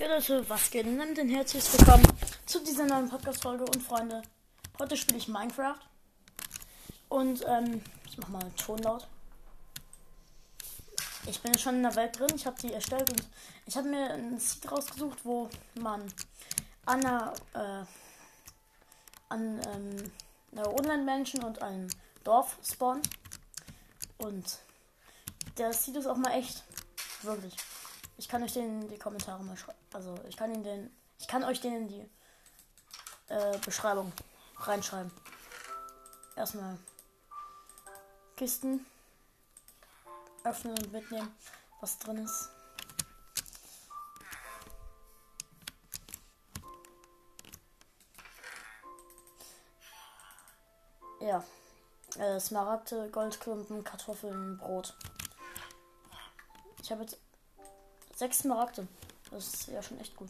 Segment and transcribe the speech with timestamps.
[0.00, 0.86] Ja Leute, was geht?
[0.86, 2.06] Nehmt den herzlich willkommen
[2.46, 4.22] zu dieser neuen Podcast-Folge und Freunde.
[4.78, 5.78] Heute spiele ich Minecraft.
[7.10, 9.06] Und ähm, ich mach mal einen Ton laut.
[11.26, 13.28] Ich bin schon in der Welt drin, ich habe die erstellt und
[13.66, 16.10] ich habe mir ein Seed rausgesucht, wo man
[16.86, 17.84] an einer, äh,
[19.28, 20.12] an ähm,
[20.52, 21.88] einer Online-Menschen und einem
[22.24, 23.06] Dorf spawnt.
[24.16, 24.60] Und
[25.58, 26.64] der Seed ist auch mal echt.
[27.20, 27.54] Wirklich.
[28.20, 29.78] Ich kann euch den in die Kommentare mal schreiben.
[29.94, 30.94] Also ich kann ihn den.
[31.18, 32.10] Ich kann euch den in die
[33.28, 34.12] äh, Beschreibung
[34.58, 35.10] reinschreiben.
[36.36, 36.76] Erstmal
[38.36, 38.84] Kisten
[40.44, 41.34] öffnen und mitnehmen,
[41.80, 42.50] was drin ist.
[51.22, 51.42] Ja.
[52.18, 54.94] Äh, Smaragde, Goldklumpen, Kartoffeln, Brot.
[56.82, 57.16] Ich habe jetzt
[58.20, 58.86] Sechs Smaragde.
[59.30, 60.28] Das ist ja schon echt gut.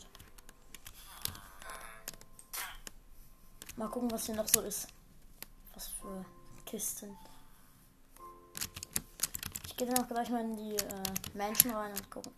[3.75, 4.87] Mal gucken, was hier noch so ist.
[5.75, 6.25] Was für
[6.65, 7.19] Kisten.
[9.67, 11.03] Ich gehe dann auch gleich mal in die äh,
[11.35, 12.33] Mansion rein und gucken,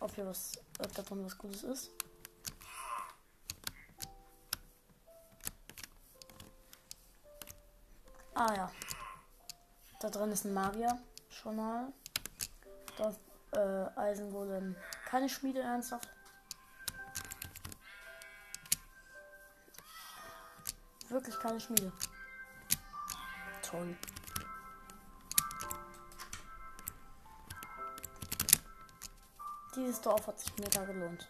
[0.00, 1.92] ob hier was, ob davon was Gutes ist.
[8.34, 8.72] Ah ja.
[10.00, 11.00] Da drin ist ein Magier.
[11.28, 11.92] Schon mal.
[12.96, 13.18] Dorf,
[13.52, 14.76] äh, Eisengolem.
[15.06, 16.08] Keine Schmiede ernsthaft.
[21.08, 21.92] Wirklich keine Schmiede.
[23.62, 23.96] Toll.
[29.76, 31.28] Dieses Dorf hat sich mega gelohnt.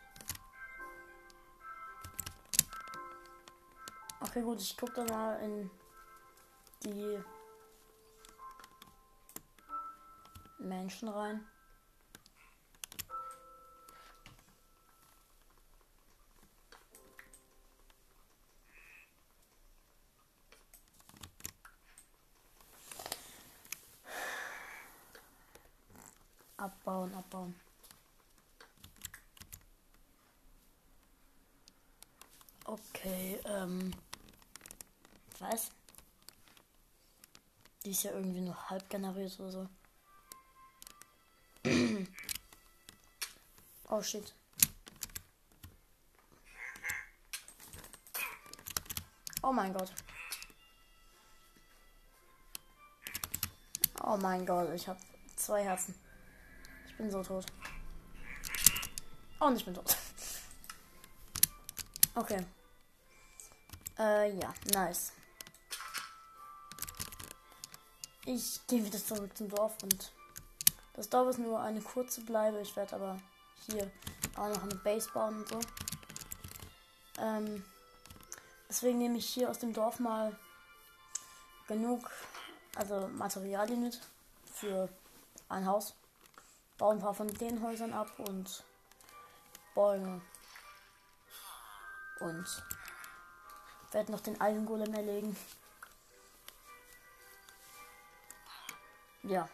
[4.20, 5.70] Okay, gut, ich gucke da mal in
[6.84, 7.22] die
[10.58, 11.46] Menschen rein.
[26.84, 27.54] Abbauen, abbauen.
[32.64, 33.94] Okay, ähm.
[35.38, 35.70] Was?
[37.84, 39.68] Die ist ja irgendwie nur halb generiert oder so.
[43.88, 44.34] oh shit.
[49.40, 49.92] Oh mein Gott.
[54.02, 54.98] Oh mein Gott, ich habe
[55.36, 55.94] zwei Herzen.
[57.02, 57.44] Bin so tot.
[59.40, 59.96] Und ich bin tot.
[62.14, 62.44] Okay.
[63.98, 65.12] Äh, ja, nice.
[68.24, 70.12] Ich gehe wieder zurück zum Dorf und
[70.92, 72.60] das Dorf ist nur eine kurze Bleibe.
[72.60, 73.18] Ich werde aber
[73.66, 73.90] hier
[74.36, 75.60] auch noch eine Base bauen und so.
[77.18, 77.64] Ähm,
[78.68, 80.38] deswegen nehme ich hier aus dem Dorf mal
[81.66, 82.08] genug,
[82.76, 84.00] also Materialien mit
[84.54, 84.88] für
[85.48, 85.94] ein Haus
[86.78, 88.64] baue ein paar von den Häusern ab und
[89.74, 90.20] Bäume.
[92.20, 92.46] Und
[93.92, 95.36] werde noch den Eisengolem erlegen.
[99.22, 99.48] Ja.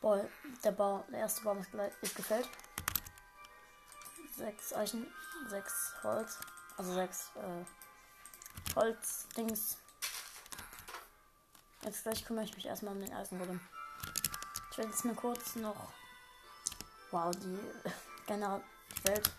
[0.00, 0.24] Boah,
[0.62, 2.48] der Bau, der erste Baum ist, ist gefällt.
[4.36, 5.12] Sechs Eichen,
[5.48, 6.38] sechs Holz,
[6.76, 9.78] also sechs äh, Holzdings
[11.86, 13.60] Jetzt gleich kümmere ich mich erstmal um den Eisengolem.
[14.72, 15.92] Ich werde jetzt mal kurz noch.
[17.12, 17.58] Wow, die
[18.26, 18.60] generell
[19.04, 19.30] Welt.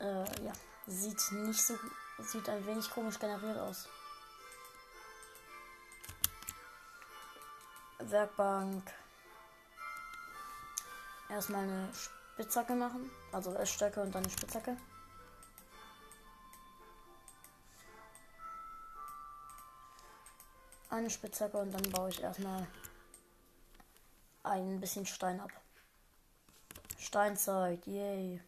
[0.00, 0.52] Äh, ja.
[0.88, 1.78] Sieht nicht so.
[2.18, 3.88] Sieht ein wenig komisch generiert aus.
[8.00, 8.92] Werkbank.
[11.28, 13.08] Erstmal eine Spitzhacke machen.
[13.30, 14.76] Also Essstöcke und dann eine Spitzhacke.
[20.96, 22.66] Eine Spitzhacke und dann baue ich erstmal
[24.42, 25.50] ein bisschen Stein ab.
[26.98, 28.40] Steinzeit, yay.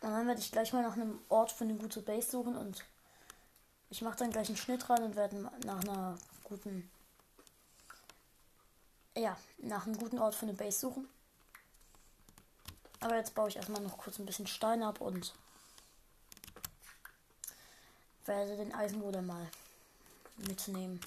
[0.00, 2.84] Und dann werde ich gleich mal nach einem Ort für eine gute Base suchen und
[3.90, 6.90] ich mache dann gleich einen Schnitt rein und werde nach einer guten
[9.16, 11.08] ja, nach einem guten Ort für eine Base suchen.
[13.00, 15.34] Aber jetzt baue ich erstmal noch kurz ein bisschen Stein ab und
[18.26, 19.48] werde den Eisenbruder mal
[20.36, 21.00] mitnehmen.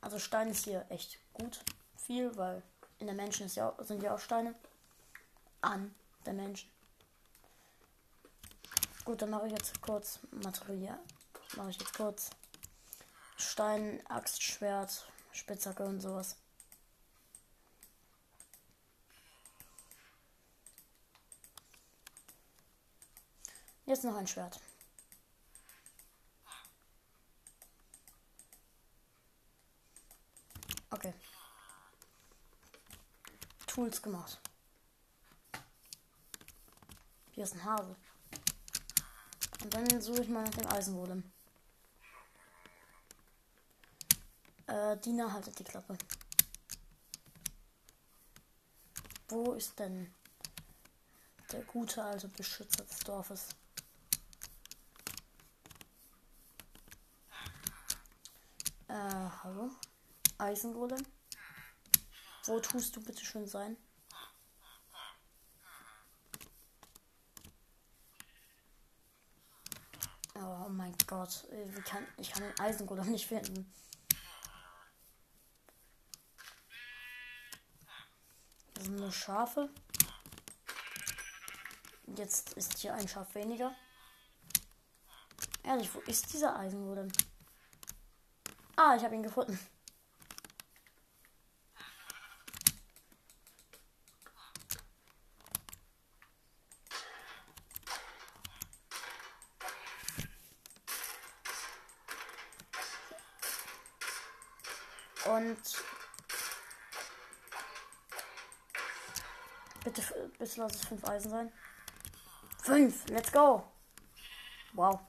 [0.00, 1.60] Also Stein ist hier echt gut.
[1.96, 2.62] Viel, weil
[2.98, 4.54] in der Menschen ja, sind ja auch Steine.
[5.60, 5.94] An
[6.24, 6.70] der Menschen.
[9.04, 10.98] Gut, dann mache ich jetzt kurz Material.
[11.56, 12.30] Mache ich jetzt kurz
[13.36, 16.36] Stein, Axt, Schwert, Spitzhacke und sowas.
[23.84, 24.58] Jetzt noch ein Schwert.
[30.90, 31.12] Okay.
[33.66, 34.40] Tools gemacht.
[37.32, 37.96] Hier ist ein Hase.
[39.62, 41.22] Und dann suche ich mal nach dem Eisenwolem.
[44.66, 45.98] Äh, Dina haltet die Klappe.
[49.28, 50.14] Wo ist denn
[51.52, 53.48] der gute alte Beschützer des Dorfes?
[58.88, 58.94] Äh,
[59.42, 59.70] hallo?
[60.38, 61.02] Eisengolem?
[62.44, 63.76] Wo tust du bitte schön sein?
[70.34, 73.72] Oh mein Gott, wie kann, ich kann den Eisengolem nicht finden.
[78.74, 79.70] Das sind nur Schafe.
[82.16, 83.74] Jetzt ist hier ein Schaf weniger.
[85.62, 87.10] Ehrlich, wo ist dieser Eisengolem?
[88.76, 89.58] Ah, ich habe ihn gefunden.
[105.26, 105.58] Und
[109.82, 110.02] bitte,
[110.56, 111.52] bitte lass es fünf Eisen sein.
[112.62, 113.62] Fünf, let's go.
[114.72, 115.00] Wow.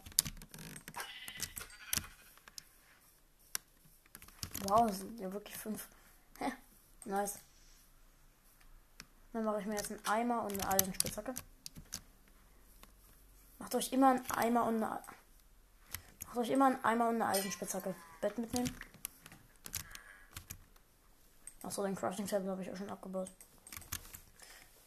[4.68, 5.88] Wow, sind ja wirklich fünf.
[6.40, 6.52] Hä,
[7.06, 7.40] nice.
[9.34, 11.34] Dann mache ich mir jetzt einen Eimer und eine Eisenspitzhacke.
[13.60, 15.02] Macht euch immer einen Eimer und eine.
[16.26, 17.96] Macht euch immer einen Eimer und eine Eisenspitzhacke.
[18.20, 18.72] Bett mitnehmen.
[21.64, 23.30] Achso, den Crafting Table habe ich auch schon abgebaut.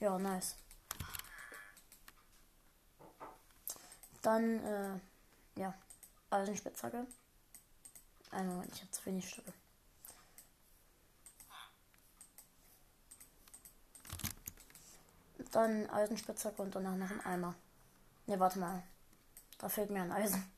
[0.00, 0.56] Ja, nice.
[4.22, 4.98] Dann, äh,
[5.60, 5.74] ja,
[6.30, 7.06] Eisenspitzhacke.
[8.30, 9.52] Einen Moment, ich habe zu wenig Stücke.
[15.50, 17.54] Dann Eisenspitzhacke und danach noch ein Eimer.
[18.26, 18.82] Ne, warte mal.
[19.58, 20.50] Da fehlt mir ein Eisen.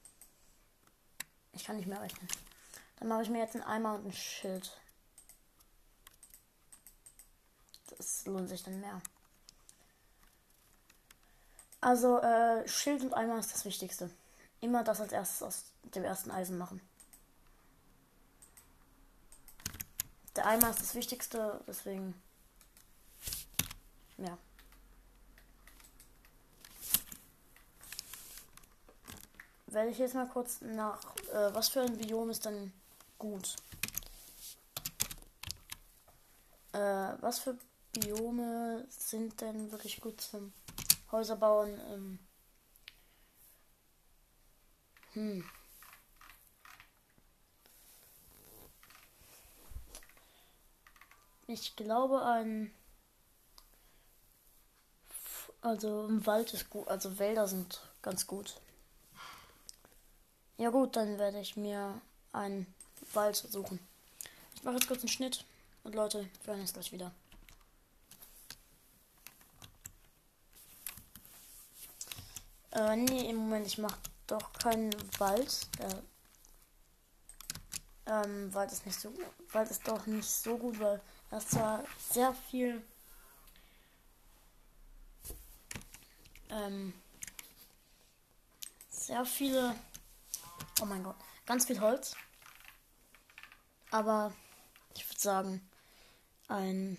[1.52, 2.28] Ich kann nicht mehr rechnen.
[2.96, 4.80] Dann mache ich mir jetzt einen Eimer und ein Schild.
[7.96, 9.02] Das lohnt sich dann mehr.
[11.82, 14.08] Also, äh, Schild und Eimer ist das Wichtigste.
[14.60, 16.80] Immer das als erstes aus dem ersten Eisen machen.
[20.36, 22.14] Der Eimer ist das Wichtigste, deswegen.
[24.16, 24.38] Ja.
[29.66, 31.00] Werde ich jetzt mal kurz nach.
[31.32, 32.72] Äh, was für ein Biom ist denn
[33.18, 33.56] gut?
[36.74, 37.58] Äh, was für
[37.92, 40.52] Biome sind denn wirklich gut zum
[41.12, 41.80] Häuser bauen?
[41.90, 42.18] Ähm,
[45.12, 45.44] hm.
[51.46, 52.72] Ich glaube ein
[55.62, 58.60] also im Wald ist gut, also Wälder sind ganz gut.
[60.58, 62.00] Ja gut, dann werde ich mir
[62.32, 62.66] einen
[63.12, 63.78] Wald suchen.
[64.56, 65.44] Ich mache jetzt kurz einen Schnitt
[65.84, 67.12] und Leute, wir hören uns gleich wieder.
[72.72, 75.68] Äh, nee, im Moment, ich mache doch keinen Wald.
[75.78, 76.02] Der
[78.06, 79.12] ähm, Wald ist nicht so
[79.52, 81.00] Wald ist doch nicht so gut, weil
[81.30, 82.82] ist zwar sehr viel
[86.50, 86.92] ähm,
[88.90, 89.74] sehr viele
[90.80, 92.14] oh mein Gott, ganz viel Holz.
[93.90, 94.32] Aber
[94.94, 95.70] ich würde sagen,
[96.48, 96.98] ein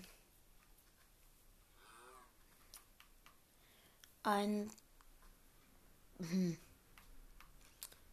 [4.23, 4.71] ein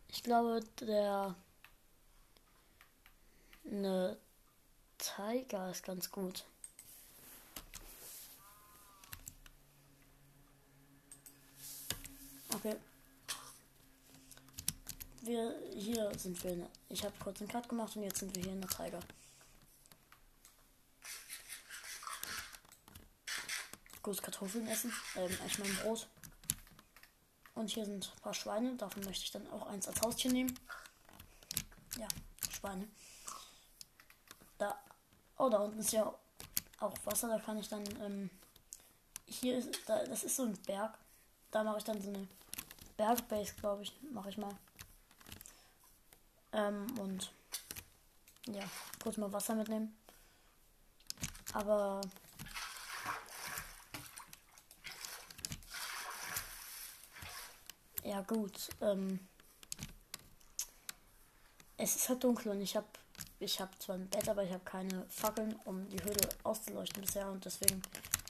[0.09, 1.35] ich glaube der
[3.65, 4.17] eine
[4.99, 6.45] Tiger ist ganz gut.
[12.55, 12.77] Okay.
[15.23, 16.69] Wir hier sind wir.
[16.89, 19.01] Ich habe kurz einen Cut gemacht und jetzt sind wir hier in der Tiger.
[24.03, 24.93] Gut Kartoffeln essen.
[25.17, 26.09] Ähm, ich mein Brot.
[27.55, 28.77] Und hier sind ein paar Schweine.
[28.77, 30.59] Davon möchte ich dann auch eins als Haustier nehmen.
[31.99, 32.09] Ja,
[32.51, 32.89] Schweine.
[34.59, 34.79] Da.
[35.37, 36.13] Oh, da unten ist ja
[36.79, 37.29] auch Wasser.
[37.29, 37.85] Da kann ich dann.
[38.01, 38.31] Ähm,
[39.27, 39.71] hier ist.
[39.87, 40.97] Da, das ist so ein Berg.
[41.51, 42.27] Da mache ich dann so eine
[42.97, 43.95] Bergbase, glaube ich.
[44.13, 44.57] Mache ich mal.
[46.53, 47.33] Ähm, und
[48.47, 48.63] ja,
[49.03, 49.97] kurz mal Wasser mitnehmen.
[51.53, 52.01] Aber
[58.11, 58.71] ja gut.
[58.81, 59.21] Ähm,
[61.77, 62.89] es ist halt dunkel und ich habe
[63.39, 67.31] ich habe zwar ein Bett, aber ich habe keine Fackeln, um die Höhle auszuleuchten bisher
[67.31, 67.81] und deswegen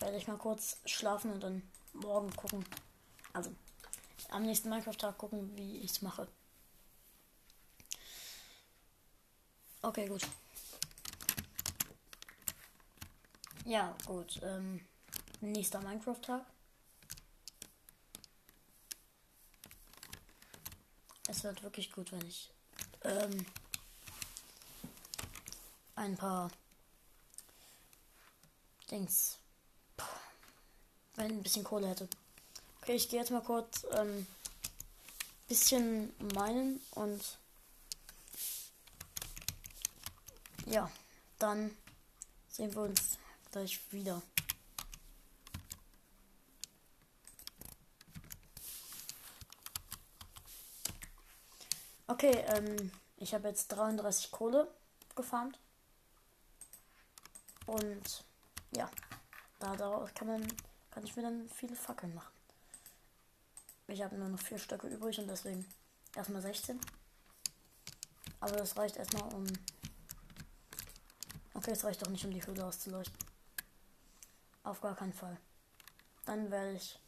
[0.01, 1.63] werde ich mal kurz schlafen und dann
[1.95, 2.65] morgen gucken.
[3.33, 3.51] Also
[4.29, 6.29] am nächsten Minecraft-Tag gucken, wie ich es mache.
[9.83, 10.27] Okay, gut.
[13.65, 14.41] Ja, gut.
[14.43, 14.85] Ähm,
[15.41, 16.45] nächster Minecraft-Tag.
[21.31, 22.51] Es wird wirklich gut, wenn ich
[23.05, 23.47] ähm,
[25.95, 26.51] ein paar
[28.91, 29.39] Dings.
[31.15, 32.09] Wenn ich ein bisschen Kohle hätte.
[32.83, 34.27] Okay, ich gehe jetzt mal kurz ähm,
[35.47, 37.39] bisschen meinen und
[40.67, 40.91] ja,
[41.39, 41.71] dann
[42.49, 43.19] sehen wir uns
[43.53, 44.21] gleich wieder.
[52.23, 54.71] Okay, ähm, ich habe jetzt 33 Kohle
[55.17, 55.59] gefarmt.
[57.65, 58.25] Und
[58.73, 58.91] ja,
[59.59, 60.47] da daraus kann man,
[60.91, 62.35] kann ich mir dann viele Fackeln machen.
[63.87, 65.67] Ich habe nur noch vier Stöcke übrig und deswegen
[66.15, 66.79] erstmal 16.
[68.41, 69.47] Aber das reicht erstmal um.
[71.55, 73.17] Okay, es reicht doch nicht, um die Höhle auszuleuchten.
[74.63, 75.39] Auf gar keinen Fall.
[76.27, 76.99] Dann werde ich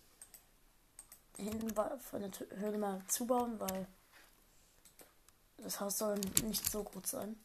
[1.37, 3.87] hinten von der Höhle mal zubauen, weil
[5.63, 7.37] das Haus soll nicht so gut sein.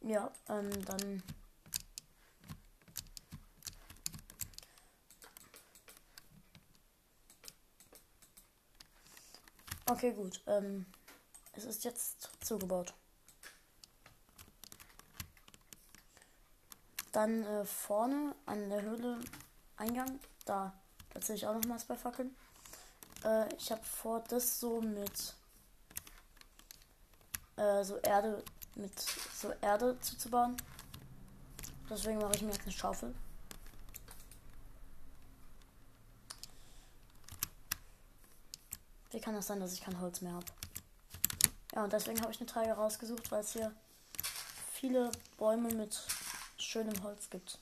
[0.00, 1.22] Ja, ähm, dann.
[9.86, 10.42] Okay, gut.
[10.46, 10.86] Ähm,
[11.54, 12.94] es ist jetzt zugebaut.
[17.12, 19.18] Dann äh, vorne an der Höhle
[19.76, 20.72] Eingang, da
[21.16, 22.36] platziere ich auch nochmals bei Fackeln.
[23.24, 25.34] Äh, ich habe vor, das so mit
[27.56, 28.44] äh, so Erde
[28.74, 30.58] mit so Erde zuzubauen.
[31.88, 33.14] Deswegen mache ich mir jetzt eine Schaufel.
[39.10, 40.44] Wie kann das sein, dass ich kein Holz mehr habe?
[41.74, 43.72] Ja, und deswegen habe ich eine Teile rausgesucht, weil es hier
[44.70, 45.98] viele Bäume mit
[46.58, 47.58] schönem Holz gibt.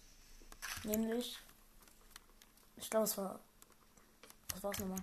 [0.82, 1.38] Nämlich,
[2.76, 3.38] ich glaube, es war,
[4.52, 5.02] was war es nochmal?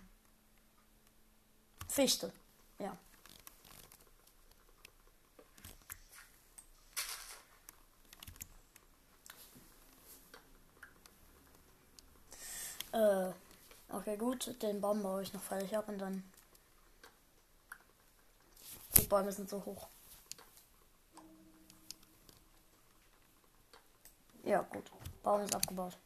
[1.88, 2.32] Fichte.
[2.80, 2.98] Ja.
[12.94, 13.32] Äh,
[13.90, 14.62] okay, gut.
[14.62, 16.24] Den Baum baue ich noch fertig ab und dann.
[18.98, 19.88] Die Bäume sind so hoch.
[24.44, 24.92] Ja, gut.
[25.24, 25.98] Baum ist abgebaut.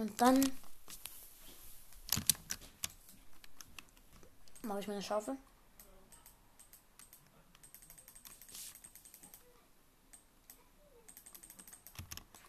[0.00, 0.50] Und dann
[4.62, 5.36] mache ich mir eine Schaufel.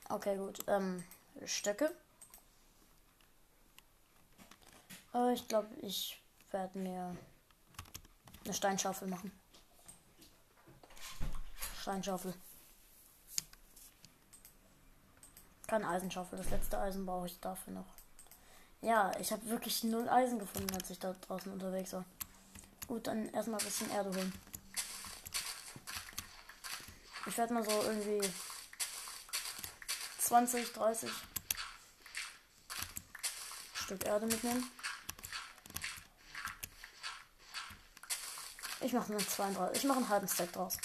[0.07, 0.59] Okay, gut.
[0.67, 1.03] Ähm,
[1.43, 1.93] Stöcke.
[5.13, 7.17] Äh, ich glaube, ich werde mir
[8.45, 9.29] eine Steinschaufel machen.
[11.81, 12.33] Steinschaufel.
[15.71, 16.37] Keine Eisenschaufel.
[16.37, 17.85] Das letzte Eisen brauche ich dafür noch.
[18.81, 22.03] Ja, ich habe wirklich null Eisen gefunden, als ich da draußen unterwegs war.
[22.87, 24.33] Gut, dann erstmal ein bisschen Erde holen.
[27.25, 28.19] Ich werde mal so irgendwie
[30.17, 31.09] 20, 30
[33.73, 34.69] Stück Erde mitnehmen.
[38.81, 39.77] Ich mache nur 32.
[39.77, 40.77] Ich mache einen halben Stack draus.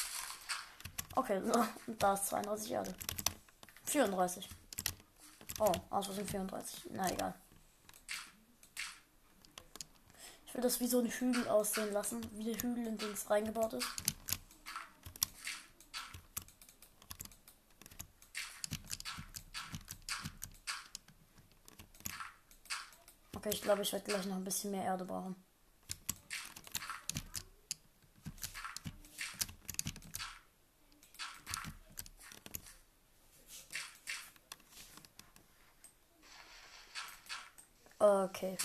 [1.16, 1.66] Okay, so.
[1.88, 2.94] Da ist 32 Erde.
[3.86, 4.48] 34.
[5.58, 6.90] Oh, aus Versehen 34.
[6.92, 7.34] Na egal.
[10.46, 12.20] Ich will das wie so ein Hügel aussehen lassen.
[12.36, 13.88] Wie der Hügel, in den es reingebaut ist.
[23.34, 25.45] Okay, ich glaube, ich werde gleich noch ein bisschen mehr Erde brauchen.
[38.08, 38.56] Oh, okay,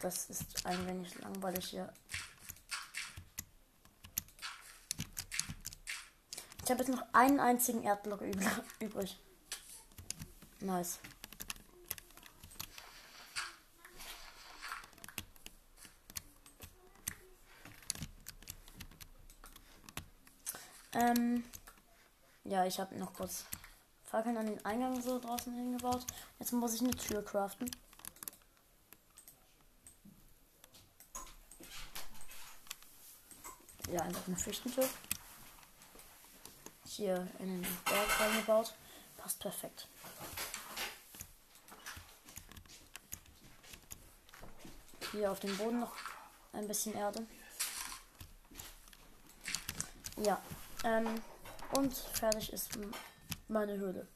[0.00, 1.92] das ist ein wenig langweilig hier.
[6.64, 8.22] Ich habe jetzt noch einen einzigen Erdblock
[8.80, 9.16] übrig.
[10.58, 10.98] Nice.
[20.94, 21.44] Ähm,
[22.42, 23.44] ja, ich habe noch kurz
[24.02, 26.04] Fackeln an den Eingang so draußen hingebaut.
[26.40, 27.70] Jetzt muss ich eine Tür craften.
[33.92, 34.88] Ja, einfach eine Fichtentür.
[36.86, 38.74] Hier in den Berg reingebaut.
[39.16, 39.88] Passt perfekt.
[45.12, 45.94] Hier auf dem Boden noch
[46.52, 47.26] ein bisschen Erde.
[50.18, 50.42] Ja.
[50.84, 51.22] Ähm,
[51.72, 52.78] und fertig ist
[53.48, 54.06] meine Höhle.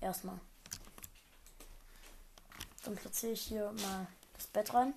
[0.00, 0.38] Erstmal.
[2.84, 4.94] Dann platziere ich hier mal das Bett rein.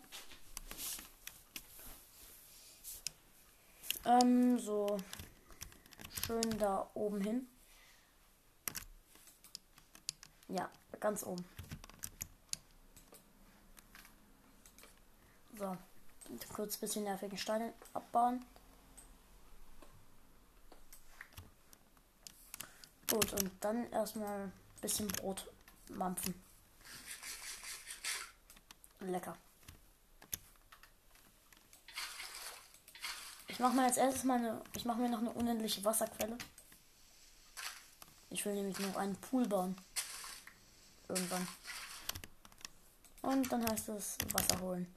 [4.09, 4.97] Ähm, so
[6.25, 7.47] schön da oben hin.
[10.47, 10.67] Ja,
[10.99, 11.45] ganz oben.
[15.59, 15.77] So,
[16.51, 18.43] kurz ein bisschen nervige Steine abbauen.
[23.11, 25.51] Gut, und dann erstmal ein bisschen Brot
[25.89, 26.33] mampfen.
[29.01, 29.37] Lecker.
[33.59, 34.61] Ich mache mal als erstes mal eine.
[34.73, 36.37] Ich mache mir noch eine unendliche Wasserquelle.
[38.29, 39.75] Ich will nämlich noch einen Pool bauen.
[41.09, 41.45] Irgendwann.
[43.21, 44.87] Und dann heißt es Wasser holen.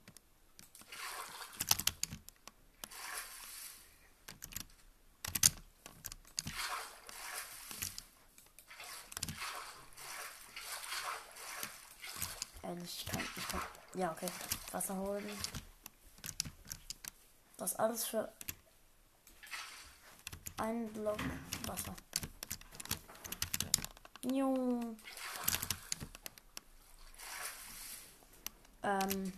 [12.84, 13.60] ich kann, ich kann.
[13.94, 14.28] Ja, okay.
[14.70, 15.28] Wasser holen.
[17.56, 18.32] Das alles für
[20.62, 21.18] einen Block
[21.66, 21.94] Wasser.
[24.22, 24.94] Jo.
[28.84, 29.32] Ähm.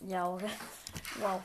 [0.00, 0.50] Ja, okay.
[1.20, 1.40] Wow.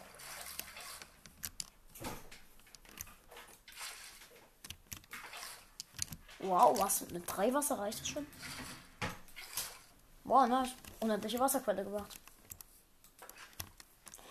[6.39, 7.01] Wow, was?
[7.11, 8.25] Mit drei Wasser reicht das schon?
[10.23, 10.67] Boah, ne?
[11.01, 12.19] Unendliche Wasserquelle gemacht.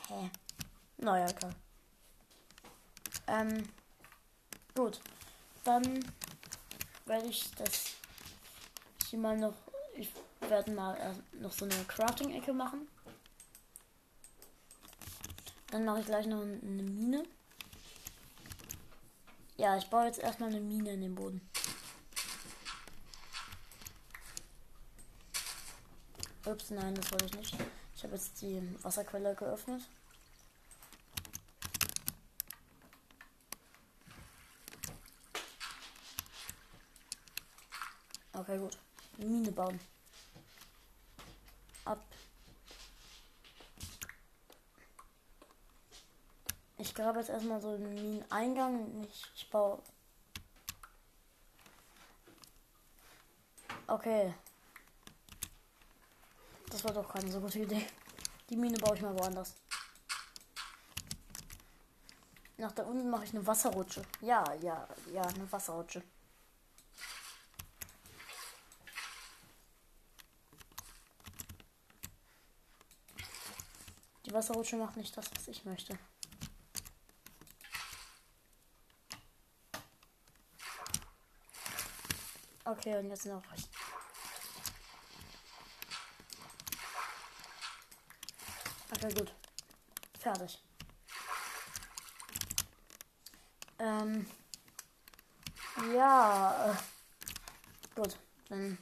[0.09, 0.31] Hä?
[0.97, 1.55] Naja, klar.
[3.27, 3.69] Ähm.
[4.75, 5.01] Gut.
[5.65, 6.05] Dann
[7.05, 7.95] werde ich das
[9.09, 9.55] hier mal noch.
[9.95, 12.89] Ich werde mal äh, noch so eine Crafting-Ecke machen.
[15.71, 17.25] Dann mache ich gleich noch eine Mine.
[19.57, 21.41] Ja, ich baue jetzt erstmal eine Mine in den Boden.
[26.47, 27.57] Ups, nein, das wollte ich nicht.
[27.95, 29.83] Ich habe jetzt die Wasserquelle geöffnet.
[38.39, 38.79] Okay, gut.
[39.17, 39.81] Mine bauen.
[41.85, 42.05] Ab.
[46.77, 49.05] Ich grabe jetzt erstmal so einen Mineneingang.
[49.05, 49.83] Ich, ich baue.
[53.89, 54.35] Okay,
[56.79, 57.85] das war doch keine so gute Idee.
[58.49, 59.55] Die Mine baue ich mal woanders.
[62.57, 64.05] Nach da unten mache ich eine Wasserrutsche.
[64.21, 66.05] Ja, ja, ja, eine Wasserrutsche.
[74.39, 75.99] Wasserrutsche macht nicht das, was ich möchte.
[82.65, 83.43] Okay, und jetzt noch
[88.93, 89.35] Okay, gut.
[90.21, 90.63] Fertig.
[93.81, 94.31] Ähm.
[95.95, 96.71] Ja.
[96.71, 96.77] Äh,
[97.97, 98.17] gut.
[98.49, 98.79] Dann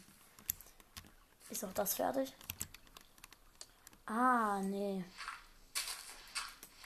[1.48, 2.34] ist auch das fertig.
[4.06, 5.04] Ah, nee.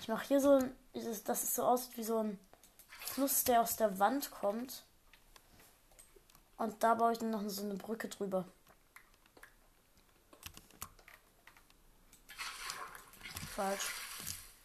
[0.01, 0.77] Ich mache hier so ein.
[1.25, 2.39] Das ist so aus wie so ein
[2.89, 4.85] Fluss, der aus der Wand kommt.
[6.57, 8.45] Und da baue ich dann noch so eine Brücke drüber.
[13.61, 13.93] falsch.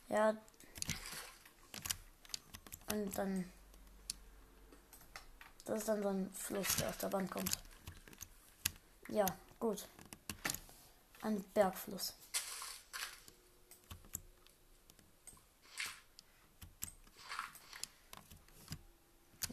[0.07, 0.35] Ja.
[2.91, 3.51] Und dann.
[5.65, 7.57] Das ist dann so ein Fluss, der aus der Wand kommt.
[9.09, 9.25] Ja,
[9.59, 9.87] gut.
[11.21, 12.13] Ein Bergfluss.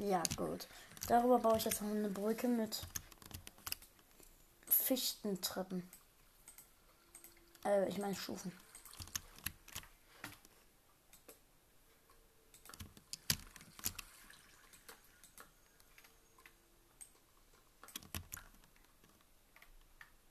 [0.03, 0.67] Ja, gut.
[1.07, 2.83] Darüber baue ich jetzt noch eine Brücke mit
[4.67, 5.89] Fichtentreppen.
[7.65, 8.51] Äh, ich meine Stufen.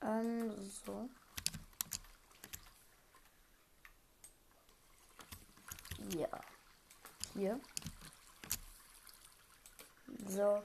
[0.02, 0.52] Ähm,
[0.84, 1.08] so.
[6.14, 6.28] Ja.
[7.32, 7.58] Hier.
[10.32, 10.62] So.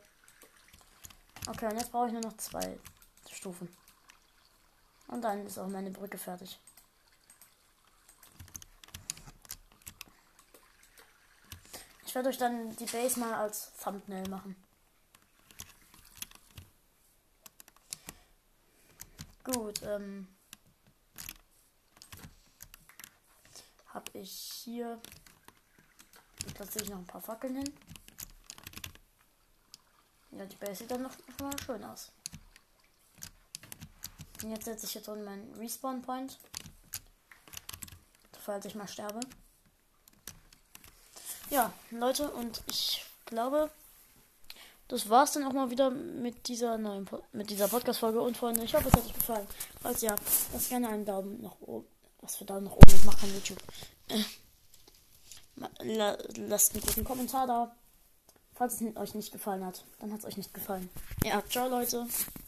[1.49, 2.80] Okay, und jetzt brauche ich nur noch zwei
[3.30, 3.67] Stufen.
[5.08, 6.58] Und dann ist auch meine Brücke fertig.
[12.06, 14.56] Ich werde euch dann die Base mal als Thumbnail machen.
[19.43, 20.30] Gut, ähm.
[23.88, 25.01] Habe ich hier.
[26.53, 27.73] Platziere ich noch ein paar Fackeln hin.
[30.32, 32.12] Ja, die Base sieht dann noch mal schön aus.
[34.44, 36.38] Und jetzt setze ich hier drin meinen Respawn Point.
[38.40, 39.20] Falls ich mal sterbe.
[41.50, 43.70] Ja, Leute, und ich glaube,
[44.88, 48.38] das war's dann auch mal wieder mit dieser neuen po mit dieser Podcast Folge und
[48.38, 49.48] Freunde, ich hoffe, es hat euch gefallen.
[49.82, 50.16] Falls ja,
[50.54, 51.88] lasst gerne einen Daumen nach oben.
[52.22, 53.62] Was für Daumen nach oben, ich mache kein YouTube.
[54.08, 54.24] Äh,
[56.48, 57.76] lasst einen guten Kommentar da.
[58.58, 60.89] Falls es euch nicht gefallen hat, dann hat es euch nicht gefallen.
[61.24, 62.08] Ja, ciao Leute.